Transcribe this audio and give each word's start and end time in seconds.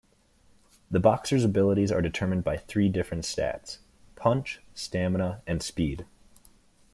The 0.89 0.99
boxer's 0.99 1.43
abilities 1.43 1.91
are 1.91 2.01
determined 2.01 2.43
by 2.43 2.57
three 2.57 2.89
different 2.89 3.23
stats; 3.23 3.77
punch, 4.15 4.59
stamina, 4.73 5.43
and 5.45 5.61
speed. 5.61 6.07